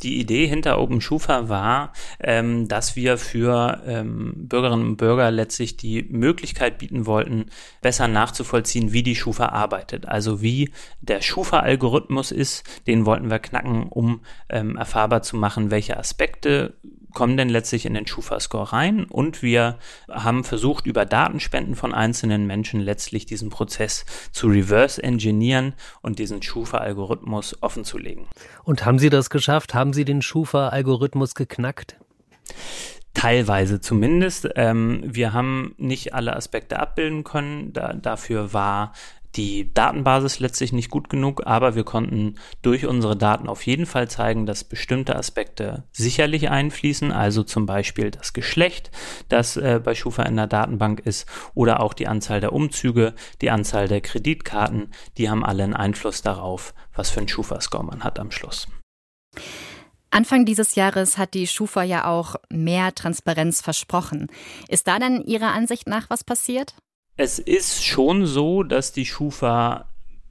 Die 0.01 0.19
Idee 0.19 0.47
hinter 0.47 0.79
Open 0.79 0.99
Schufa 0.99 1.47
war, 1.47 1.93
ähm, 2.19 2.67
dass 2.67 2.95
wir 2.95 3.17
für 3.17 3.81
ähm, 3.85 4.33
Bürgerinnen 4.35 4.85
und 4.85 4.97
Bürger 4.97 5.31
letztlich 5.31 5.77
die 5.77 6.03
Möglichkeit 6.09 6.79
bieten 6.79 7.05
wollten, 7.05 7.45
besser 7.81 8.07
nachzuvollziehen, 8.07 8.93
wie 8.93 9.03
die 9.03 9.15
Schufa 9.15 9.49
arbeitet. 9.49 10.07
Also 10.07 10.41
wie 10.41 10.71
der 11.01 11.21
Schufa-Algorithmus 11.21 12.31
ist, 12.31 12.63
den 12.87 13.05
wollten 13.05 13.29
wir 13.29 13.39
knacken, 13.39 13.83
um 13.83 14.21
ähm, 14.49 14.75
erfahrbar 14.75 15.21
zu 15.21 15.37
machen, 15.37 15.71
welche 15.71 15.97
Aspekte 15.97 16.75
kommen 17.15 17.37
denn 17.37 17.49
letztlich 17.49 17.87
in 17.87 17.95
den 17.95 18.05
Schufa-Score 18.05 18.73
rein 18.73 19.05
und 19.05 19.41
wir 19.41 19.79
haben 20.07 20.43
versucht, 20.43 20.85
über 20.85 21.05
Datenspenden 21.05 21.73
von 21.73 21.95
einzelnen 21.95 22.45
Menschen 22.45 22.79
letztlich 22.79 23.25
diesen 23.25 23.49
Prozess 23.49 24.05
zu 24.31 24.47
reverse 24.47 25.01
engineeren 25.01 25.73
und 26.03 26.19
diesen 26.19 26.43
Schufa-Algorithmus 26.43 27.57
offenzulegen. 27.63 28.27
Und 28.63 28.85
haben 28.85 28.99
Sie 28.99 29.09
das 29.09 29.31
geschafft? 29.31 29.73
Haben 29.73 29.93
Sie 29.93 30.05
den 30.05 30.21
Schufa-Algorithmus 30.21 31.33
geknackt? 31.33 31.95
Teilweise 33.15 33.79
zumindest. 33.79 34.49
Ähm, 34.55 35.01
wir 35.05 35.31
haben 35.31 35.73
nicht 35.77 36.13
alle 36.13 36.35
Aspekte 36.35 36.79
abbilden 36.79 37.23
können. 37.23 37.71
Da, 37.71 37.93
dafür 37.93 38.51
war 38.53 38.91
die 39.35 39.73
Datenbasis 39.73 40.39
letztlich 40.39 40.71
nicht 40.71 40.89
gut 40.89 41.09
genug, 41.09 41.43
aber 41.45 41.75
wir 41.75 41.83
konnten 41.83 42.35
durch 42.61 42.85
unsere 42.85 43.17
Daten 43.17 43.47
auf 43.47 43.65
jeden 43.65 43.85
Fall 43.85 44.09
zeigen, 44.09 44.45
dass 44.45 44.63
bestimmte 44.63 45.15
Aspekte 45.15 45.83
sicherlich 45.91 46.49
einfließen, 46.49 47.11
also 47.11 47.43
zum 47.43 47.65
Beispiel 47.65 48.11
das 48.11 48.33
Geschlecht, 48.33 48.91
das 49.29 49.57
äh, 49.57 49.81
bei 49.83 49.95
Schufa 49.95 50.23
in 50.23 50.35
der 50.35 50.47
Datenbank 50.47 50.99
ist, 51.01 51.27
oder 51.53 51.81
auch 51.81 51.93
die 51.93 52.07
Anzahl 52.07 52.39
der 52.39 52.53
Umzüge, 52.53 53.13
die 53.41 53.51
Anzahl 53.51 53.87
der 53.87 54.01
Kreditkarten, 54.01 54.93
die 55.17 55.29
haben 55.29 55.43
alle 55.43 55.63
einen 55.63 55.73
Einfluss 55.73 56.21
darauf, 56.21 56.73
was 56.93 57.09
für 57.09 57.21
ein 57.21 57.27
Schufa-Score 57.27 57.83
man 57.83 58.03
hat 58.03 58.19
am 58.19 58.31
Schluss. 58.31 58.67
Anfang 60.11 60.45
dieses 60.45 60.75
Jahres 60.75 61.17
hat 61.17 61.33
die 61.33 61.45
Schufa 61.45 61.83
ja 61.83 62.05
auch 62.05 62.35
mehr 62.49 62.95
Transparenz 62.95 63.59
versprochen. 63.59 64.27
Ist 64.69 64.87
da 64.87 64.97
denn 64.97 65.21
Ihrer 65.21 65.51
Ansicht 65.51 65.87
nach 65.87 66.09
was 66.09 66.23
passiert? 66.23 66.75
Es 67.17 67.39
ist 67.39 67.85
schon 67.85 68.25
so, 68.25 68.63
dass 68.63 68.91
die 68.91 69.05
Schufa 69.05 69.85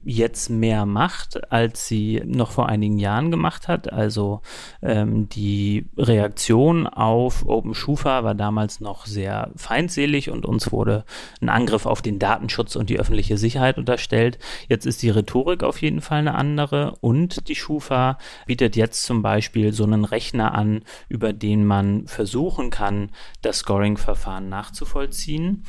jetzt 0.07 0.51
mehr 0.51 0.85
macht, 0.85 1.51
als 1.51 1.89
sie 1.89 2.21
noch 2.27 2.51
vor 2.51 2.69
einigen 2.69 2.99
Jahren 2.99 3.31
gemacht 3.31 3.69
hat. 3.69 3.91
Also 3.91 4.43
ähm, 4.83 5.29
die 5.31 5.89
Reaktion 5.97 6.87
auf 6.87 7.47
OpenSchufa 7.47 8.23
war 8.23 8.35
damals 8.35 8.81
noch 8.81 9.07
sehr 9.07 9.51
feindselig 9.57 10.29
und 10.29 10.45
uns 10.45 10.73
wurde 10.73 11.05
ein 11.41 11.49
Angriff 11.49 11.87
auf 11.87 12.03
den 12.03 12.19
Datenschutz 12.19 12.77
und 12.77 12.91
die 12.91 13.01
öffentliche 13.01 13.39
Sicherheit 13.39 13.79
unterstellt. 13.79 14.39
Jetzt 14.69 14.85
ist 14.85 15.03
die 15.03 15.11
Rhetorik 15.11 15.63
auf 15.63 15.81
jeden 15.81 16.03
Fall 16.03 16.19
eine 16.19 16.35
andere 16.35 16.97
und 17.01 17.49
die 17.49 17.57
Schufa 17.57 18.19
bietet 18.47 18.77
jetzt 18.77 19.05
zum 19.05 19.23
Beispiel 19.23 19.73
so 19.73 19.85
einen 19.85 20.05
Rechner 20.05 20.55
an, 20.55 20.83
über 21.09 21.33
den 21.33 21.65
man 21.65 22.07
versuchen 22.07 22.69
kann, 22.69 23.11
das 23.41 23.61
Scoring-Verfahren 23.61 24.51
nachzuvollziehen. 24.51 25.65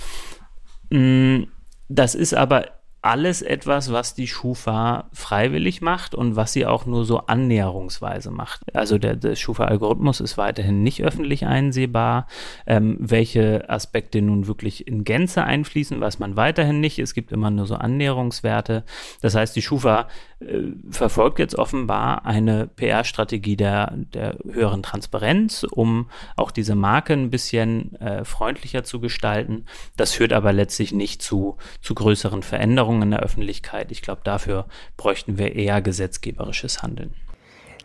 Mm, 0.90 1.44
das 1.90 2.16
ist 2.16 2.34
aber 2.34 2.70
alles 3.06 3.44
etwas, 3.44 3.92
was 3.92 4.16
die 4.16 4.26
Schufa 4.26 5.06
freiwillig 5.14 5.80
macht 5.80 6.16
und 6.16 6.36
was 6.36 6.54
sie 6.54 6.66
auch 6.66 6.88
nur 6.88 7.06
so 7.06 7.20
annäherungsweise 7.20 8.32
macht. 8.32 8.62
Also 8.76 8.98
der, 8.98 9.16
der 9.16 9.36
Schufa-Algorithmus 9.36 10.20
ist 10.22 10.40
weiterhin 10.40 10.82
nicht 10.82 11.04
öffentlich 11.04 11.46
einsehbar. 11.46 12.26
Ähm, 12.66 12.98
welche 13.00 13.70
Aspekte 13.70 14.24
nun 14.24 14.48
wirklich 14.48 14.88
in 14.88 15.04
Gänze 15.04 15.44
einfließen, 15.44 16.02
weiß 16.02 16.18
man 16.18 16.36
weiterhin 16.36 16.80
nicht. 16.80 16.98
Es 16.98 17.14
gibt 17.14 17.32
immer 17.32 17.52
nur 17.52 17.68
so 17.68 17.76
Annäherungswerte. 17.76 18.84
Das 19.22 19.36
heißt, 19.36 19.56
die 19.56 19.62
Schufa 19.62 20.08
äh, 20.40 20.64
verfolgt 20.90 21.38
jetzt 21.38 21.60
offenbar 21.60 22.26
eine 22.26 22.66
PR-Strategie 22.66 23.56
der, 23.56 23.94
der 23.96 24.40
höheren 24.44 24.82
Transparenz, 24.82 25.64
um 25.64 26.10
auch 26.36 26.50
diese 26.50 26.74
Marke 26.74 27.14
ein 27.14 27.30
bisschen 27.30 27.96
äh, 27.98 28.26
freundlicher 28.26 28.84
zu 28.84 29.00
gestalten. 29.00 29.66
Das 29.96 30.14
führt 30.14 30.34
aber 30.34 30.54
letztlich 30.54 30.92
nicht 30.92 31.22
zu, 31.22 31.58
zu 31.82 31.94
größeren 31.94 32.42
Veränderungen 32.42 32.95
Veränderungen 32.96 33.02
in 33.02 33.12
der 33.12 33.20
Öffentlichkeit. 33.22 33.92
Ich 33.92 34.02
glaube, 34.02 34.22
dafür 34.24 34.66
bräuchten 34.98 35.38
wir 35.38 35.56
eher 35.56 35.82
gesetzgeberisches 35.82 36.82
Handeln. 36.82 37.14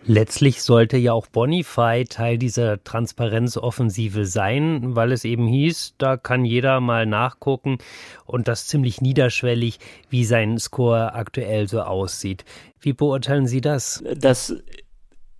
Letztlich 0.06 0.62
sollte 0.62 0.96
ja 0.96 1.12
auch 1.12 1.26
Bonify 1.26 2.06
Teil 2.08 2.38
dieser 2.38 2.82
Transparenzoffensive 2.82 4.24
sein, 4.24 4.96
weil 4.96 5.12
es 5.12 5.26
eben 5.26 5.46
hieß, 5.46 5.96
da 5.98 6.16
kann 6.16 6.46
jeder 6.46 6.80
mal 6.80 7.04
nachgucken 7.04 7.76
und 8.24 8.48
das 8.48 8.66
ziemlich 8.66 9.02
niederschwellig, 9.02 9.78
wie 10.08 10.24
sein 10.24 10.58
Score 10.58 11.12
aktuell 11.12 11.68
so 11.68 11.82
aussieht. 11.82 12.46
Wie 12.80 12.94
beurteilen 12.94 13.46
Sie 13.46 13.60
das? 13.60 14.02
Das 14.16 14.54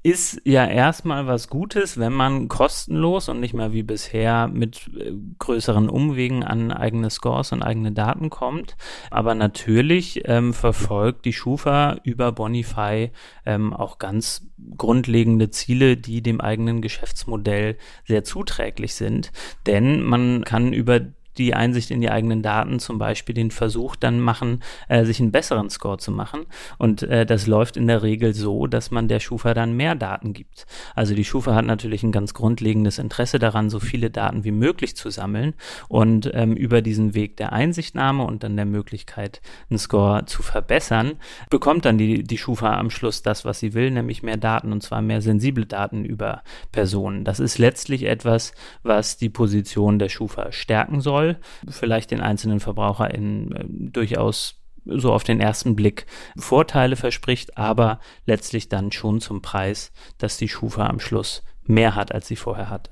ist 0.03 0.41
ja 0.45 0.67
erstmal 0.67 1.27
was 1.27 1.49
Gutes, 1.49 1.99
wenn 1.99 2.15
man 2.15 2.49
kostenlos 2.49 3.29
und 3.29 3.39
nicht 3.39 3.53
mehr 3.53 3.73
wie 3.73 3.83
bisher 3.83 4.49
mit 4.49 4.89
äh, 4.99 5.13
größeren 5.39 5.91
Umwegen 5.91 6.43
an 6.43 6.73
eigene 6.73 7.11
Scores 7.11 7.53
und 7.53 7.63
eigene 7.63 7.93
Daten 7.93 8.31
kommt. 8.31 8.77
Aber 9.11 9.35
natürlich 9.35 10.23
ähm, 10.25 10.55
verfolgt 10.55 11.27
die 11.27 11.35
Schufa 11.35 11.99
über 12.03 12.33
Bonify 12.33 13.11
ähm, 13.45 13.75
auch 13.75 13.99
ganz 13.99 14.47
grundlegende 14.79 15.51
Ziele, 15.51 15.99
die 15.99 16.23
dem 16.23 16.41
eigenen 16.41 16.81
Geschäftsmodell 16.81 17.77
sehr 18.07 18.25
zuträglich 18.25 18.95
sind. 18.95 19.33
Denn 19.67 20.03
man 20.03 20.45
kann 20.45 20.73
über 20.73 21.01
die 21.39 21.55
Einsicht 21.55 21.91
in 21.91 22.01
die 22.01 22.11
eigenen 22.11 22.43
Daten 22.43 22.79
zum 22.79 22.99
Beispiel 22.99 23.35
den 23.35 23.51
Versuch 23.51 23.97
dann 23.97 24.21
machen, 24.21 24.63
äh, 24.89 25.05
sich 25.05 25.21
einen 25.21 25.33
besseren 25.33 25.71
Score 25.71 25.99
zu 25.99 26.11
machen. 26.11 26.47
Und 26.79 27.03
äh, 27.03 27.25
das 27.25 27.47
läuft 27.47 27.77
in 27.77 27.87
der 27.87 28.03
Regel 28.03 28.35
so, 28.35 28.67
dass 28.67 28.91
man 28.91 29.09
der 29.09 29.21
Schufa 29.21 29.55
dann 29.55 29.75
mehr 29.75 29.95
Daten 29.95 30.33
gibt. 30.33 30.67
Also 30.95 31.15
die 31.15 31.25
Schufa 31.25 31.55
hat 31.55 31.65
natürlich 31.65 32.03
ein 32.03 32.13
ganz 32.13 32.35
grundlegendes 32.35 32.99
Interesse 32.99 33.39
daran, 33.39 33.71
so 33.71 33.81
viele 33.81 34.11
Daten 34.11 34.45
wie 34.45 34.51
möglich 34.51 34.97
zu 34.97 35.11
sammeln 35.11 35.55
und 35.89 36.31
ähm, 36.35 36.55
über 36.55 36.83
diesen 36.83 37.15
Weg 37.15 37.37
der 37.37 37.53
Einsichtnahme 37.53 38.25
und 38.25 38.43
dann 38.43 38.57
der 38.57 38.67
Möglichkeit, 38.67 39.41
einen 39.69 39.79
Score 39.79 40.25
zu 40.27 40.43
verbessern, 40.43 41.13
bekommt 41.49 41.85
dann 41.85 41.99
die, 41.99 42.23
die 42.23 42.39
Schufa 42.39 42.77
am 42.77 42.91
Schluss 42.91 43.23
das, 43.23 43.45
was 43.45 43.61
sie 43.61 43.75
will, 43.75 43.91
nämlich 43.91 44.23
mehr 44.23 44.37
Daten 44.37 44.73
und 44.73 44.83
zwar 44.83 45.03
mehr 45.03 45.23
sensible 45.23 45.67
Daten 45.67 46.05
über 46.05 46.43
Personen. 46.73 47.25
Das 47.25 47.41
ist 47.41 47.59
letztlich 47.59 48.05
etwas, 48.05 48.53
was 48.83 49.17
die 49.17 49.31
Position 49.31 49.99
der 49.99 50.09
Schufa 50.09 50.53
stärken 50.53 51.01
soll 51.01 51.20
soll, 51.21 51.37
vielleicht 51.69 52.11
den 52.11 52.21
einzelnen 52.21 52.61
VerbraucherInnen 52.61 53.53
äh, 53.53 53.65
durchaus 53.93 54.57
so 54.87 55.13
auf 55.13 55.25
den 55.25 55.41
ersten 55.41 55.77
Blick 55.77 56.07
Vorteile 56.39 56.97
verspricht, 56.97 57.59
aber 57.59 58.01
letztlich 58.25 58.69
dann 58.71 58.93
schon 58.93 59.21
zum 59.21 59.43
Preis, 59.43 59.93
dass 60.19 60.39
die 60.39 60.49
Schufa 60.49 60.87
am 60.87 61.01
Schluss 61.01 61.43
mehr 61.65 61.95
hat, 61.95 62.13
als 62.13 62.27
sie 62.29 62.37
vorher 62.37 62.71
hatte. 62.71 62.91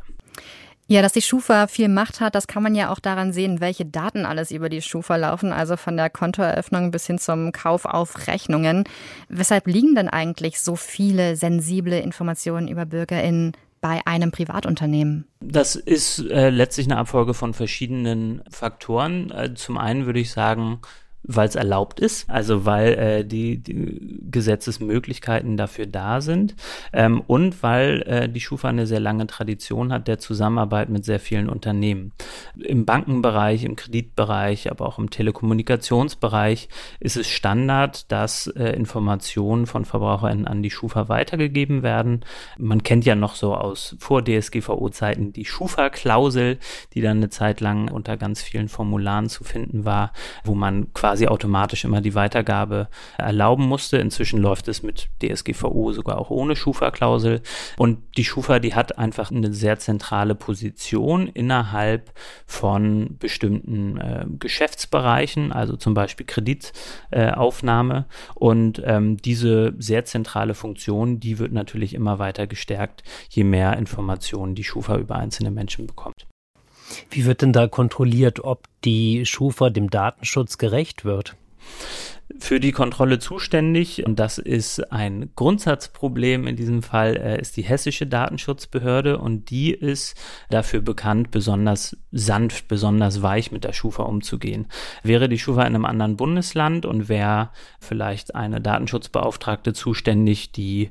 Ja, 0.91 1.03
dass 1.03 1.13
die 1.13 1.23
Schufa 1.23 1.67
viel 1.67 1.89
Macht 1.89 2.21
hat, 2.21 2.35
das 2.35 2.47
kann 2.47 2.63
man 2.63 2.75
ja 2.75 2.91
auch 2.91 2.99
daran 2.99 3.33
sehen, 3.33 3.61
welche 3.61 3.85
Daten 3.85 4.25
alles 4.25 4.51
über 4.51 4.69
die 4.69 4.81
Schufa 4.81 5.17
laufen, 5.17 5.53
also 5.53 5.77
von 5.77 5.97
der 5.97 6.09
Kontoeröffnung 6.09 6.91
bis 6.91 7.07
hin 7.07 7.19
zum 7.19 7.53
Kauf 7.53 7.85
auf 7.85 8.27
Rechnungen. 8.27 8.85
Weshalb 9.29 9.67
liegen 9.67 9.95
denn 9.95 10.09
eigentlich 10.09 10.61
so 10.61 10.77
viele 10.77 11.37
sensible 11.37 11.99
Informationen 11.99 12.69
über 12.69 12.87
BürgerInnen 12.87 13.53
bei 13.81 14.01
einem 14.07 14.31
Privatunternehmen? 14.31 15.27
Das 15.41 15.77
ist 15.77 16.19
äh, 16.31 16.51
letztlich 16.51 16.87
eine 16.87 16.99
Abfolge 16.99 17.35
von 17.35 17.55
verschiedenen 17.55 18.43
Faktoren. 18.51 19.31
Äh, 19.31 19.55
zum 19.55 19.79
einen 19.79 20.07
würde 20.07 20.21
ich 20.21 20.31
sagen, 20.31 20.81
weil 21.29 21.47
es 21.47 21.55
erlaubt 21.55 22.01
ist, 22.01 22.29
also 22.29 22.65
weil 22.65 22.95
äh, 22.95 23.25
die, 23.25 23.59
die 23.59 24.19
Gesetzesmöglichkeiten 24.31 25.59
dafür 25.59 25.87
da 25.87 26.23
sind 26.23 26.57
ähm, 26.95 27.23
und 27.27 27.63
weil 27.63 28.03
äh, 28.03 28.29
die 28.31 28.41
Schufa 28.41 28.69
eine 28.69 28.87
sehr 28.87 28.99
lange 28.99 29.27
Tradition 29.27 29.93
hat 29.93 30.09
der 30.09 30.19
Zusammenarbeit 30.19 30.89
mit 30.89 31.05
sehr 31.05 31.21
vielen 31.21 31.51
Unternehmen. 31.51 32.13
Im 32.57 32.87
Bankenbereich, 32.87 33.65
im 33.65 33.77
Kreditbereich, 33.77 34.71
aber 34.71 34.87
auch 34.87 34.99
im 34.99 35.11
Telekommunikationsbereich 35.11 36.71
ist 36.99 37.19
es 37.19 37.29
Standard, 37.29 38.11
dass 38.11 38.47
äh, 38.47 38.71
Informationen 38.71 39.67
von 39.67 39.85
VerbraucherInnen 39.85 40.47
an 40.47 40.63
die 40.63 40.71
Schufa 40.71 41.11
weitergegeben 41.11 41.83
werden. 41.83 42.25
Man 42.57 42.83
kennt 42.83 43.05
ja 43.05 43.15
noch 43.15 43.35
so 43.35 43.55
aus 43.55 43.97
vor 43.99 44.25
DSGVO-Zeiten 44.25 45.35
die 45.35 45.45
Schufa-Klausel, 45.45 46.59
die 46.95 47.03
dann 47.03 47.19
eine 47.19 47.29
Zeit 47.29 47.61
lang 47.61 47.91
unter 47.91 48.17
ganz 48.17 48.41
vielen 48.41 48.69
Formularen 48.69 49.29
zu 49.29 49.45
finden 49.45 49.85
war, 49.85 50.13
wo 50.43 50.55
man 50.55 50.93
quasi 50.95 51.18
quasi 51.19 51.27
automatisch 51.27 51.85
immer 51.85 52.01
die 52.01 52.15
Weitergabe 52.15 52.89
erlauben 53.17 53.67
musste. 53.67 53.97
Inzwischen 53.97 54.41
läuft 54.41 54.69
es 54.69 54.85
mit 54.85 55.09
DSGVO 55.21 55.93
sogar 55.93 56.19
auch 56.19 56.31
ohne 56.31 56.55
Schufa-Klausel. 56.55 57.43
Und 57.77 57.99
die 58.17 58.25
Schufa, 58.25 58.61
die 58.61 58.75
hat 58.75 58.99
einfach 58.99 59.33
eine 59.33 59.53
sehr 59.53 59.79
zentrale 59.81 60.37
Position 60.37 61.27
innerhalb 61.27 62.13
von 62.47 63.17
bestimmten 63.19 63.99
äh, 63.99 64.27
Geschäftsbereichen, 64.39 65.53
also 65.53 65.77
zum 65.77 65.95
Beispiel 65.95 66.27
Kreditaufnahme. 66.27 68.07
Äh, 68.09 68.33
und 68.35 68.81
ähm, 68.85 69.17
diese 69.17 69.75
sehr 69.79 70.05
zentrale 70.05 70.55
Funktion, 70.55 71.19
die 71.19 71.41
wird 71.41 71.53
natürlich 71.53 71.95
immer 71.95 72.21
weiter 72.21 72.47
gestärkt, 72.47 73.03
je 73.31 73.43
mehr 73.43 73.77
Informationen 73.77 74.55
die 74.55 74.65
Schufa 74.65 74.97
über 74.97 75.17
einzelne 75.17 75.51
Menschen 75.51 75.89
bekommt. 75.89 76.29
Wie 77.11 77.25
wird 77.25 77.43
denn 77.43 77.53
da 77.53 77.67
kontrolliert, 77.67 78.41
ob 78.41 78.65
die 78.85 79.27
Schufa 79.27 79.71
dem 79.71 79.91
Datenschutz 79.91 80.59
gerecht 80.59 81.05
wird? 81.05 81.37
für 82.39 82.61
die 82.61 82.73
Kontrolle 82.73 83.19
zuständig, 83.19 84.05
und 84.05 84.19
das 84.19 84.39
ist 84.39 84.93
ein 84.93 85.31
Grundsatzproblem 85.35 86.47
in 86.47 86.57
diesem 86.57 86.83
Fall, 86.83 87.17
äh, 87.17 87.41
ist 87.41 87.57
die 87.57 87.63
hessische 87.63 88.07
Datenschutzbehörde 88.07 89.19
und 89.19 89.51
die 89.51 89.73
ist 89.73 90.15
dafür 90.51 90.81
bekannt, 90.81 91.31
besonders 91.31 91.97
sanft, 92.13 92.69
besonders 92.69 93.23
weich 93.23 93.51
mit 93.51 93.65
der 93.65 93.73
Schufa 93.73 94.03
umzugehen. 94.03 94.67
Wäre 95.03 95.29
die 95.29 95.39
Schufa 95.39 95.63
in 95.63 95.75
einem 95.75 95.85
anderen 95.85 96.17
Bundesland 96.17 96.85
und 96.85 97.09
wäre 97.09 97.51
vielleicht 97.81 98.35
eine 98.35 98.61
Datenschutzbeauftragte 98.61 99.73
zuständig, 99.73 100.53
die 100.53 100.91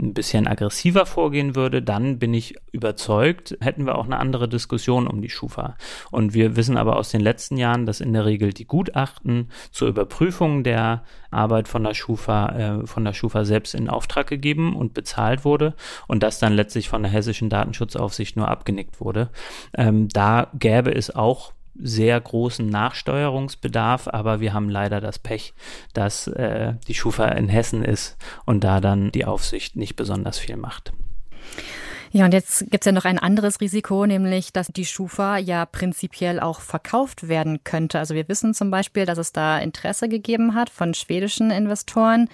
ein 0.00 0.14
bisschen 0.14 0.46
aggressiver 0.46 1.06
vorgehen 1.06 1.56
würde, 1.56 1.82
dann 1.82 2.18
bin 2.18 2.32
ich 2.32 2.54
überzeugt, 2.72 3.56
hätten 3.60 3.84
wir 3.84 3.96
auch 3.96 4.04
eine 4.04 4.18
andere 4.18 4.48
Diskussion 4.48 5.06
um 5.06 5.20
die 5.20 5.30
Schufa. 5.30 5.76
Und 6.10 6.34
wir 6.34 6.56
wissen 6.56 6.76
aber 6.76 6.96
aus 6.96 7.10
den 7.10 7.20
letzten 7.20 7.56
Jahren, 7.56 7.84
dass 7.84 8.00
in 8.00 8.12
der 8.12 8.24
Regel 8.24 8.52
die 8.52 8.66
Gutachten 8.66 9.50
zur 9.72 9.88
Überprüfung 9.88 10.62
der 10.62 11.02
Arbeit 11.30 11.68
von 11.68 11.82
der 11.82 11.94
Schufa, 11.94 12.48
äh, 12.48 12.86
von 12.86 13.04
der 13.04 13.12
Schufa 13.12 13.44
selbst 13.44 13.74
in 13.74 13.88
Auftrag 13.88 14.28
gegeben 14.28 14.76
und 14.76 14.94
bezahlt 14.94 15.44
wurde 15.44 15.74
und 16.06 16.22
das 16.22 16.38
dann 16.38 16.54
letztlich 16.54 16.88
von 16.88 17.02
der 17.02 17.12
hessischen 17.12 17.50
Datenschutzaufsicht 17.50 18.36
nur 18.36 18.48
abgenickt 18.48 19.00
wurde. 19.00 19.30
Ähm, 19.76 20.08
da 20.08 20.48
gäbe 20.54 20.94
es 20.94 21.14
auch 21.14 21.52
sehr 21.74 22.20
großen 22.20 22.66
Nachsteuerungsbedarf, 22.66 24.08
aber 24.08 24.40
wir 24.40 24.52
haben 24.52 24.68
leider 24.68 25.00
das 25.00 25.18
Pech, 25.18 25.54
dass 25.94 26.26
äh, 26.26 26.74
die 26.86 26.94
Schufa 26.94 27.28
in 27.28 27.48
Hessen 27.48 27.84
ist 27.84 28.16
und 28.44 28.64
da 28.64 28.80
dann 28.80 29.12
die 29.12 29.24
Aufsicht 29.24 29.76
nicht 29.76 29.96
besonders 29.96 30.38
viel 30.38 30.56
macht. 30.56 30.92
Ja, 32.10 32.24
und 32.24 32.32
jetzt 32.32 32.70
gibt 32.70 32.82
es 32.82 32.86
ja 32.86 32.92
noch 32.92 33.04
ein 33.04 33.18
anderes 33.18 33.60
Risiko, 33.60 34.06
nämlich, 34.06 34.52
dass 34.52 34.68
die 34.68 34.86
Schufa 34.86 35.36
ja 35.36 35.66
prinzipiell 35.66 36.40
auch 36.40 36.60
verkauft 36.60 37.28
werden 37.28 37.64
könnte. 37.64 37.98
Also 37.98 38.14
wir 38.14 38.28
wissen 38.28 38.54
zum 38.54 38.70
Beispiel, 38.70 39.04
dass 39.04 39.18
es 39.18 39.32
da 39.32 39.58
Interesse 39.58 40.08
gegeben 40.08 40.54
hat 40.54 40.70
von 40.70 40.94
schwedischen 40.94 41.50
Investoren. 41.50 42.28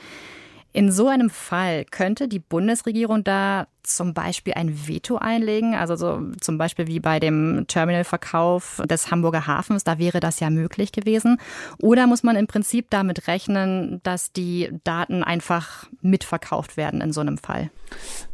In 0.72 0.92
so 0.92 1.08
einem 1.08 1.30
Fall 1.30 1.84
könnte 1.84 2.28
die 2.28 2.38
Bundesregierung 2.38 3.24
da 3.24 3.66
zum 3.84 4.14
Beispiel 4.14 4.54
ein 4.54 4.86
Veto 4.88 5.16
einlegen, 5.16 5.74
also 5.74 5.96
so 5.96 6.20
zum 6.40 6.58
Beispiel 6.58 6.86
wie 6.86 7.00
bei 7.00 7.20
dem 7.20 7.66
Terminalverkauf 7.68 8.82
des 8.84 9.10
Hamburger 9.10 9.46
Hafens, 9.46 9.84
da 9.84 9.98
wäre 9.98 10.20
das 10.20 10.40
ja 10.40 10.50
möglich 10.50 10.92
gewesen. 10.92 11.38
Oder 11.78 12.06
muss 12.06 12.22
man 12.22 12.36
im 12.36 12.46
Prinzip 12.46 12.86
damit 12.90 13.28
rechnen, 13.28 14.00
dass 14.02 14.32
die 14.32 14.70
Daten 14.84 15.22
einfach 15.22 15.86
mitverkauft 16.00 16.76
werden 16.76 17.00
in 17.00 17.12
so 17.12 17.20
einem 17.20 17.38
Fall? 17.38 17.70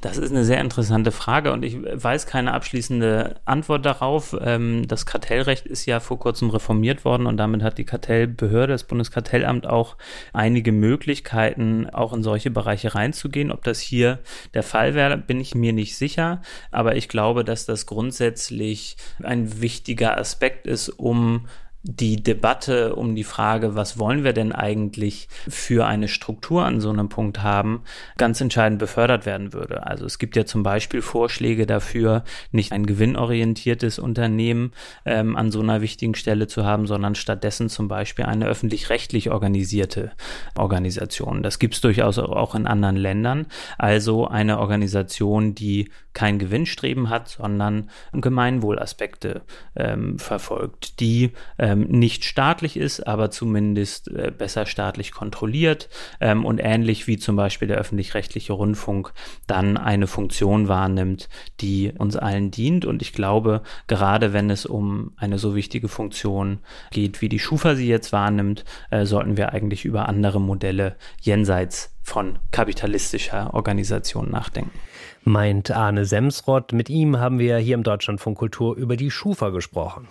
Das 0.00 0.16
ist 0.16 0.30
eine 0.30 0.44
sehr 0.44 0.60
interessante 0.60 1.12
Frage 1.12 1.52
und 1.52 1.62
ich 1.62 1.76
weiß 1.82 2.26
keine 2.26 2.54
abschließende 2.54 3.36
Antwort 3.44 3.84
darauf. 3.84 4.34
Ähm, 4.40 4.88
das 4.88 5.04
Kartellrecht 5.04 5.66
ist 5.66 5.84
ja 5.84 6.00
vor 6.00 6.18
kurzem 6.18 6.48
reformiert 6.50 7.04
worden 7.04 7.26
und 7.26 7.36
damit 7.36 7.62
hat 7.62 7.76
die 7.76 7.84
Kartellbehörde, 7.84 8.72
das 8.72 8.84
Bundeskartellamt 8.84 9.66
auch 9.66 9.96
einige 10.32 10.72
Möglichkeiten, 10.72 11.90
auch 11.90 12.12
in 12.14 12.22
solche 12.22 12.50
Bereiche 12.50 12.94
reinzugehen. 12.94 13.52
Ob 13.52 13.64
das 13.64 13.80
hier 13.80 14.20
der 14.54 14.62
Fall 14.62 14.94
wäre, 14.94 15.18
bin 15.18 15.39
ich 15.40 15.54
mir 15.54 15.72
nicht 15.72 15.96
sicher, 15.96 16.42
aber 16.70 16.96
ich 16.96 17.08
glaube, 17.08 17.44
dass 17.44 17.66
das 17.66 17.86
grundsätzlich 17.86 18.96
ein 19.22 19.60
wichtiger 19.60 20.16
Aspekt 20.16 20.66
ist, 20.66 20.88
um 20.88 21.46
die 21.82 22.22
Debatte 22.22 22.94
um 22.94 23.14
die 23.14 23.24
Frage, 23.24 23.74
was 23.74 23.98
wollen 23.98 24.22
wir 24.22 24.34
denn 24.34 24.52
eigentlich 24.52 25.28
für 25.48 25.86
eine 25.86 26.08
Struktur 26.08 26.64
an 26.64 26.80
so 26.80 26.90
einem 26.90 27.08
Punkt 27.08 27.42
haben, 27.42 27.82
ganz 28.18 28.40
entscheidend 28.40 28.78
befördert 28.78 29.24
werden 29.24 29.54
würde. 29.54 29.86
Also 29.86 30.04
es 30.04 30.18
gibt 30.18 30.36
ja 30.36 30.44
zum 30.44 30.62
Beispiel 30.62 31.00
Vorschläge 31.00 31.64
dafür, 31.66 32.24
nicht 32.52 32.72
ein 32.72 32.84
gewinnorientiertes 32.84 33.98
Unternehmen 33.98 34.72
ähm, 35.06 35.36
an 35.36 35.50
so 35.50 35.60
einer 35.60 35.80
wichtigen 35.80 36.14
Stelle 36.14 36.48
zu 36.48 36.64
haben, 36.64 36.86
sondern 36.86 37.14
stattdessen 37.14 37.70
zum 37.70 37.88
Beispiel 37.88 38.26
eine 38.26 38.46
öffentlich-rechtlich 38.46 39.30
organisierte 39.30 40.12
Organisation. 40.56 41.42
Das 41.42 41.58
gibt 41.58 41.74
es 41.74 41.80
durchaus 41.80 42.18
auch 42.18 42.54
in 42.54 42.66
anderen 42.66 42.96
Ländern. 42.96 43.46
Also 43.78 44.28
eine 44.28 44.58
Organisation, 44.58 45.54
die 45.54 45.90
kein 46.12 46.38
Gewinnstreben 46.38 47.08
hat, 47.08 47.28
sondern 47.28 47.88
Gemeinwohlaspekte 48.12 49.42
ähm, 49.76 50.18
verfolgt, 50.18 51.00
die 51.00 51.32
äh, 51.56 51.70
ähm, 51.70 51.86
nicht 51.88 52.24
staatlich 52.24 52.76
ist, 52.76 53.06
aber 53.06 53.30
zumindest 53.30 54.08
äh, 54.08 54.32
besser 54.36 54.66
staatlich 54.66 55.12
kontrolliert 55.12 55.88
ähm, 56.20 56.44
und 56.44 56.58
ähnlich 56.58 57.06
wie 57.06 57.18
zum 57.18 57.36
Beispiel 57.36 57.68
der 57.68 57.78
öffentlich-rechtliche 57.78 58.52
Rundfunk 58.52 59.12
dann 59.46 59.76
eine 59.76 60.06
Funktion 60.06 60.68
wahrnimmt, 60.68 61.28
die 61.60 61.92
uns 61.96 62.16
allen 62.16 62.50
dient. 62.50 62.84
Und 62.84 63.02
ich 63.02 63.12
glaube, 63.12 63.62
gerade 63.86 64.32
wenn 64.32 64.50
es 64.50 64.66
um 64.66 65.12
eine 65.16 65.38
so 65.38 65.54
wichtige 65.54 65.88
Funktion 65.88 66.58
geht, 66.90 67.20
wie 67.20 67.28
die 67.28 67.38
Schufa 67.38 67.76
sie 67.76 67.88
jetzt 67.88 68.12
wahrnimmt, 68.12 68.64
äh, 68.90 69.04
sollten 69.04 69.36
wir 69.36 69.52
eigentlich 69.52 69.84
über 69.84 70.08
andere 70.08 70.40
Modelle 70.40 70.96
jenseits 71.20 71.94
von 72.02 72.38
kapitalistischer 72.50 73.54
Organisation 73.54 74.30
nachdenken. 74.30 74.78
Meint 75.24 75.70
Arne 75.70 76.04
Semsrott. 76.04 76.72
Mit 76.72 76.88
ihm 76.90 77.18
haben 77.18 77.38
wir 77.38 77.58
hier 77.58 77.74
im 77.74 77.82
Deutschlandfunk 77.82 78.38
Kultur 78.38 78.76
über 78.76 78.96
die 78.96 79.10
Schufa 79.10 79.50
gesprochen. 79.50 80.08